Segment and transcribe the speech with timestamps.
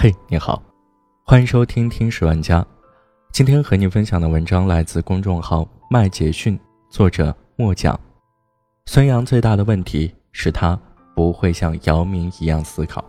[0.00, 0.62] 嘿，你好，
[1.24, 2.60] 欢迎收听《听史玩家》。
[3.32, 6.56] 今天和你分享的文章来自公众号“麦杰逊”，
[6.88, 7.98] 作者莫讲。
[8.86, 10.78] 孙杨最大的问题是他
[11.16, 13.04] 不会像姚明一样思考。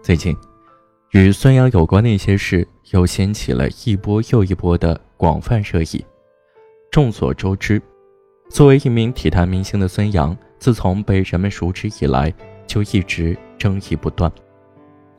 [0.00, 0.36] 最近，
[1.10, 6.06] 与孙杨有关的一些事又掀起了一波又一波的广泛热议。
[6.92, 7.82] 众所周知，
[8.48, 10.38] 作为一名体坛明星的孙杨。
[10.58, 12.32] 自从被人们熟知以来，
[12.66, 14.30] 就一直争议不断。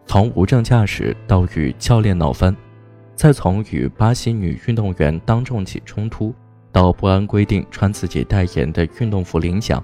[0.06, 2.56] 从无证驾驶到与教练闹翻，
[3.16, 6.34] 再从与巴西女运动员当众起冲突，
[6.72, 9.84] 到不按规定穿自己代言的运动服领奖，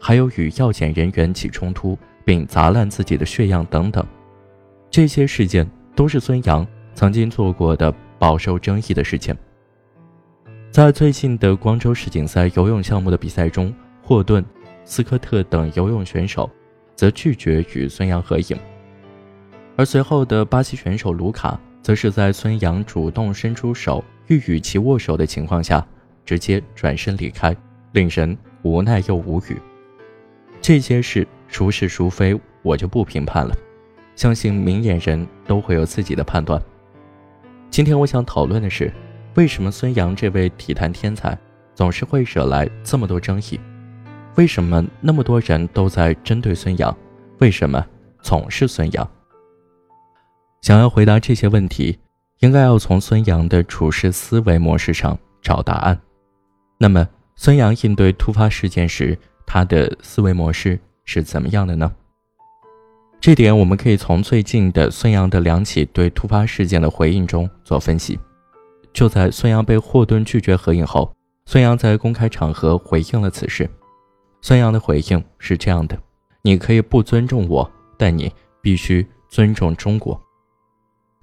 [0.00, 4.06] 还有与药检人员起冲突并砸烂自己的血样等等，
[4.90, 9.36] 这些事件都是孙杨曾经做过的饱受争议的事情。
[10.70, 14.44] 在最近的光州世锦赛游泳项目的比赛中，霍顿。
[14.84, 16.50] 斯科特等游泳选手
[16.94, 18.56] 则拒绝与孙杨合影，
[19.76, 25.84] 而随后的巴西选手卢卡则是在孙杨主动伸出手欲与其握手的情况下，
[26.24, 27.56] 直接转身离开，
[27.92, 29.56] 令人无奈又无语。
[30.60, 33.54] 这些事孰是孰非，我就不评判了，
[34.16, 36.60] 相信明眼人都会有自己的判断。
[37.70, 38.92] 今天我想讨论的是，
[39.34, 41.36] 为什么孙杨这位体坛天才
[41.74, 43.58] 总是会惹来这么多争议？
[44.36, 46.96] 为什么那么多人都在针对孙杨？
[47.38, 47.84] 为什么
[48.20, 49.08] 总是孙杨？
[50.62, 51.98] 想要回答这些问题，
[52.40, 56.00] 应该要从孙杨的处事思维模式上找答案。
[56.78, 61.92] 那么，孙杨应对突发事件时，他的思维模式是怎么样的呢？
[63.20, 68.18] 这点我们可以从最近的孙杨的两起对突发事件的回应中做分析。
[68.92, 71.12] 就在孙杨被霍顿拒绝合影后，
[71.46, 73.68] 孙杨在公开场合回应了此事。
[74.46, 75.98] 孙杨的回应是这样的
[76.44, 78.30] ：“你可以不尊重我，但你
[78.60, 80.20] 必须尊重中国。”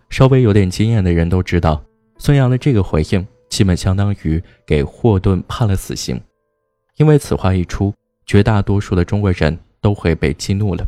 [0.09, 1.79] 稍微有点经验的人都知道，
[2.17, 6.19] 孙杨的这个回应基本相当于给霍顿判了死刑，
[6.97, 7.93] 因为此话一出，
[8.25, 10.83] 绝大多数的中国人都会被激怒了。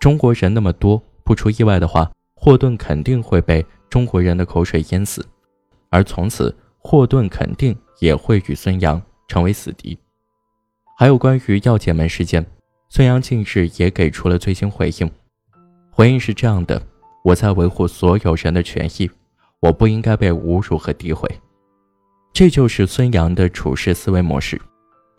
[0.00, 5.24] 中国人那么多，不出意外的话，霍顿肯定会被中国人的口水淹死，
[5.88, 9.96] 而从此，霍顿肯定也会与孙杨成为死敌。
[11.00, 12.44] 还有关于药检门事件，
[12.90, 15.10] 孙杨近日也给出了最新回应。
[15.90, 16.82] 回应是这样的：
[17.24, 19.10] 我在维护所有人的权益，
[19.60, 21.26] 我不应该被侮辱和诋毁。
[22.34, 24.60] 这就是孙杨的处事思维模式。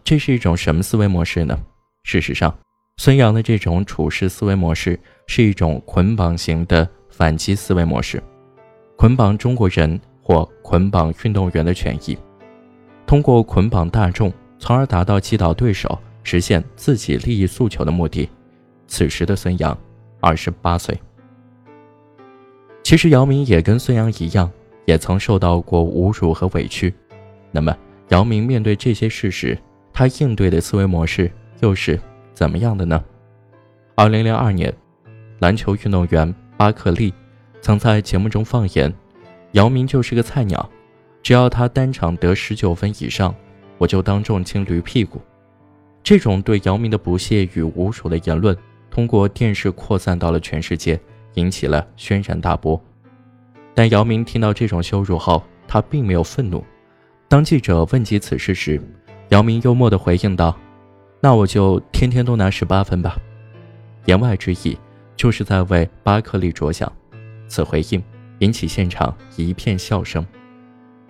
[0.03, 1.57] 这是一种什么思维模式呢？
[2.03, 2.55] 事实上，
[2.97, 8.21] 孙杨的这种处事思维模式是一种捆绑型的反击思维模式，
[8.95, 12.15] 捆绑中国人或捆绑运动员的权益，
[13.07, 14.31] 通过捆绑大众。
[14.61, 18.29] 从而达到击倒对手、实现自己利益诉求的目的。
[18.87, 19.75] 此时的孙杨，
[20.19, 20.95] 二十八岁。
[22.83, 24.49] 其实姚明也跟孙杨一样，
[24.85, 26.93] 也曾受到过侮辱和委屈。
[27.49, 27.75] 那么，
[28.09, 29.57] 姚明面对这些事实，
[29.91, 31.99] 他应对的思维模式又是
[32.35, 33.03] 怎么样的呢？
[33.95, 34.71] 二零零二年，
[35.39, 37.11] 篮球运动员巴克利
[37.61, 38.93] 曾在节目中放言
[39.53, 40.69] ：“姚明就是个菜鸟，
[41.23, 43.33] 只要他单场得十九分以上。”
[43.81, 45.19] 我就当众亲驴屁股，
[46.03, 48.55] 这种对姚明的不屑与侮辱的言论，
[48.91, 50.99] 通过电视扩散到了全世界，
[51.33, 52.79] 引起了轩然大波。
[53.73, 56.63] 但姚明听到这种羞辱后，他并没有愤怒。
[57.27, 58.79] 当记者问及此事时，
[59.29, 60.55] 姚明幽默地回应道
[61.19, 63.17] ：“那我就天天都拿十八分吧。”
[64.05, 64.77] 言外之意，
[65.15, 66.91] 就是在为巴克利着想。
[67.47, 68.03] 此回应
[68.41, 70.23] 引起现场一片笑声。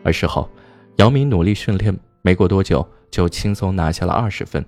[0.05, 0.49] 而事后，
[0.95, 1.93] 姚明努力训练。
[2.21, 4.63] 没过多久，就轻松拿下了二十分。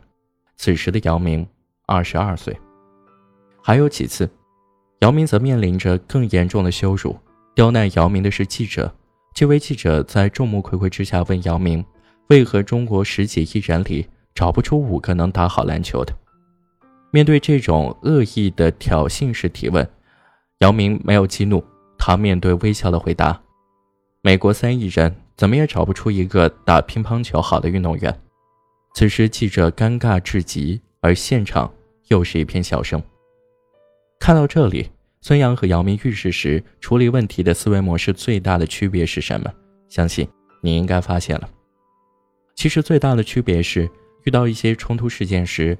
[0.55, 1.45] 此时的姚明
[1.85, 2.57] 二十二岁。
[3.61, 4.29] 还有几次，
[4.99, 7.17] 姚明则面临着更严重的羞辱。
[7.55, 8.93] 刁难姚明的是记者，
[9.33, 11.83] 这位记者在众目睽睽之下问姚明
[12.27, 16.13] ：“为何中国十几亿人里找不出五个能打好篮球的？”
[17.11, 19.87] 面对这种恶意的挑衅式提问，
[20.59, 21.63] 姚明没有激怒，
[21.97, 23.39] 他面对微笑的回答
[24.21, 28.21] ：“美国三亿人。”怎么也找不出一个打乒乓球好的运动员。
[28.95, 31.73] 此时记者尴尬至极，而现场
[32.09, 33.01] 又是一片笑声。
[34.19, 34.89] 看到这里，
[35.21, 39.51] 孙杨和姚明遇事时处理问题的思维模式最大的区别是什么？
[39.89, 40.27] 相信
[40.61, 41.49] 你应该发现了。
[42.55, 43.89] 其实最大的区别是，
[44.25, 45.77] 遇到一些冲突事件时，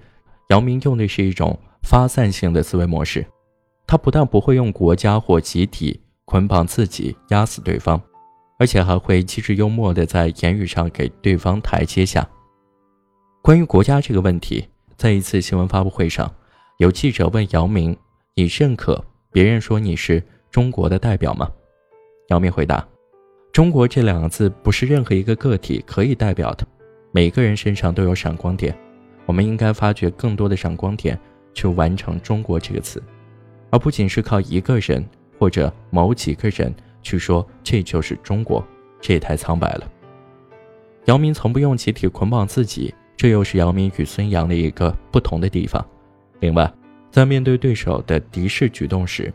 [0.50, 3.26] 姚明用的是一种发散性的思维模式。
[3.86, 8.02] 他不但不会用国家或集体捆绑自己压死对方。
[8.58, 12.28] 而且还会机智幽默地在言语上给对方台阶下。
[13.42, 14.66] 关于国家这个问题，
[14.96, 16.32] 在一次新闻发布会上，
[16.78, 17.96] 有记者问姚明
[18.36, 21.50] ：“你认可别人说你是中国的代表吗？”
[22.30, 22.88] 姚明回答
[23.52, 26.66] ：“中国这两个字不是任何一个个体可以代表的，
[27.12, 28.74] 每个人身上都有闪光点，
[29.26, 31.20] 我们应该发掘更多的闪光点，
[31.54, 33.04] 去完成‘中国’这个词，
[33.72, 35.06] 而不仅是靠一个人
[35.38, 36.74] 或者某几个人
[37.04, 38.66] 去说这就是中国，
[39.00, 39.88] 这也太苍白了。”
[41.06, 42.92] 姚明从不用集体捆绑自己。
[43.16, 45.86] 这又是姚明与孙杨的一个不同的地方。
[46.40, 46.70] 另外，
[47.12, 49.32] 在面对对手的敌视举动时，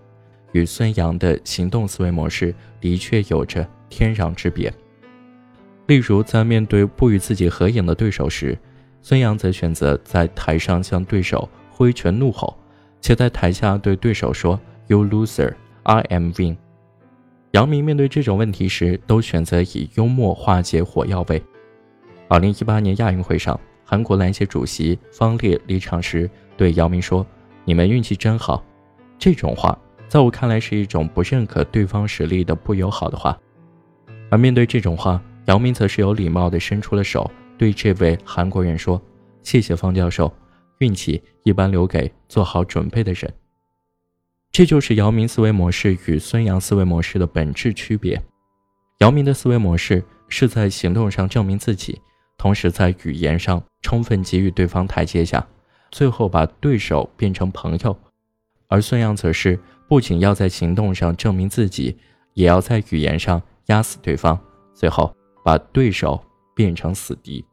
[0.52, 4.70] 与孙杨的行动思维模式的确有着天壤之别。
[5.86, 8.58] 例如，在面对不与自己合影的对手时，
[9.00, 12.58] 孙杨则选择在台上向对手挥拳怒吼，
[13.00, 15.54] 且在台下对对手说 “You loser,
[15.84, 16.56] I am win”。
[17.58, 21.42] 姚明面对这种问题时，都选择以幽默化解火药味。
[22.28, 23.58] 二零一八年亚运会上。
[23.82, 27.26] 韩国篮协主席方烈离场时对姚明说
[27.64, 28.62] ：“你们运气真好。”
[29.18, 29.76] 这种话
[30.06, 33.36] 在我看来是一种不认可对方实力的不友好的话。
[34.30, 39.02] 而面对这种话，姚明则是有礼貌地伸出了手，对这位韩国人说
[39.42, 40.32] ：“谢谢方教授，
[40.78, 43.32] 运气一般留给做好准备的人。”
[44.58, 48.20] 这就是姚明思维模式与孙杨思维模式的本质区别。
[48.98, 51.96] 姚明的思维模式是在行动上证明自己。
[52.36, 55.46] 同时，在语言上充分给予对方台阶下，
[55.92, 57.96] 最后把对手变成朋友；
[58.66, 59.56] 而孙杨则是
[59.88, 61.96] 不仅要在行动上证明自己，
[62.34, 64.36] 也要在语言上压死对方，
[64.74, 65.14] 最后
[65.44, 66.20] 把对手
[66.56, 67.44] 变成死敌。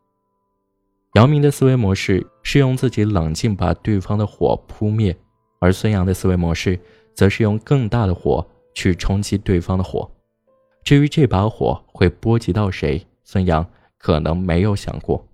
[1.14, 5.16] 姚明的思维模式是用自己冷静把对方的火扑灭，
[5.60, 6.80] 而孙杨的思维模式
[7.16, 8.46] 则是用更大的火
[8.76, 10.08] 去冲击对方的火。
[10.84, 13.66] 至于这把火会波及到谁，孙杨。
[13.98, 15.28] 可能没有想过，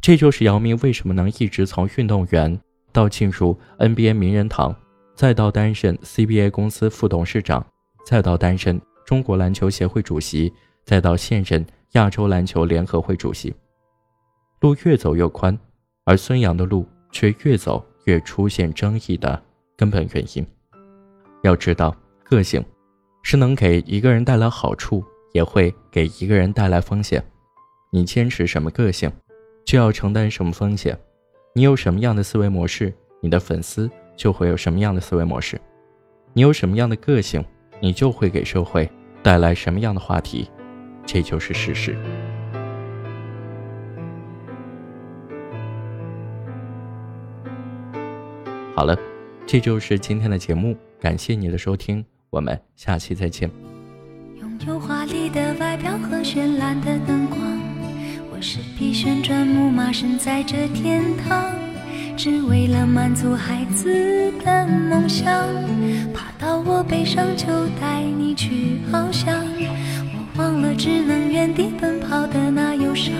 [0.00, 2.58] 这就是姚明为什么能一直从运动员
[2.90, 4.74] 到进入 NBA 名人堂，
[5.14, 7.66] 再到担任 CBA 公司副董事长，
[8.06, 10.50] 再到担任中国篮球协会主席，
[10.86, 13.54] 再到现任亚洲篮球联合会主席。
[14.60, 15.58] 路越走越宽，
[16.04, 19.42] 而孙杨的路却越走越出现争议的
[19.76, 20.46] 根本原因。
[21.46, 21.94] 要知道，
[22.24, 22.62] 个性
[23.22, 27.24] 是能给一个人带来好处，也会给一个人带来风险。
[27.90, 29.10] 你坚持什么个性，
[29.64, 30.98] 就要承担什么风险。
[31.54, 35.58] 你有什么样的思维模式，你的粉丝就会有什么样的思维模式。
[36.32, 37.42] 你有什么样的个性，
[37.80, 38.90] 你就会给社会
[39.22, 40.50] 带来什么样的话题。
[41.06, 41.96] 这就是事实。
[48.74, 48.98] 好了，
[49.46, 53.48] 这就是今天的节目，感谢你的收听，我们下期再见。
[54.40, 57.38] 拥有华丽的外表和绚烂的灯光。
[58.32, 61.54] 我是匹旋转木马，身在这天堂，
[62.16, 65.24] 只为了满足孩子的梦想。
[66.12, 67.46] 爬到我背上就
[67.80, 73.14] 带你去翱翔，我忘了只能原地奔跑的那忧伤，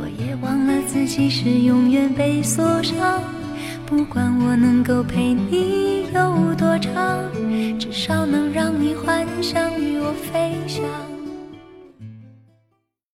[0.00, 3.22] 我也忘了自己是永远被锁上。
[3.88, 7.24] 不管我能够陪你有多长，
[7.78, 11.07] 至少能让你幻想与我飞翔。